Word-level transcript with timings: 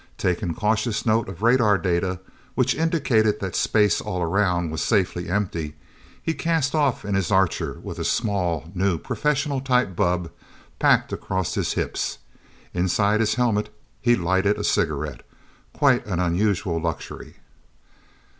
Taking 0.17 0.55
cautious 0.55 1.05
note 1.05 1.29
of 1.29 1.43
radar 1.43 1.77
data 1.77 2.19
which 2.55 2.73
indicated 2.73 3.39
that 3.39 3.55
space 3.55 4.01
all 4.01 4.19
around 4.23 4.71
was 4.71 4.81
safely 4.81 5.29
empty, 5.29 5.75
he 6.23 6.33
cast 6.33 6.73
off 6.73 7.05
in 7.05 7.13
his 7.13 7.29
Archer 7.29 7.79
with 7.83 7.99
a 7.99 8.03
small, 8.03 8.71
new, 8.73 8.97
professional 8.97 9.61
type 9.61 9.95
bubb 9.95 10.31
packed 10.79 11.13
across 11.13 11.53
his 11.53 11.73
hips. 11.73 12.17
Inside 12.73 13.19
his 13.19 13.35
helmet 13.35 13.71
he 14.01 14.15
lighted 14.15 14.57
a 14.57 14.63
cigarette 14.63 15.21
quite 15.71 16.03
an 16.07 16.19
unusual 16.19 16.81
luxury. 16.81 17.35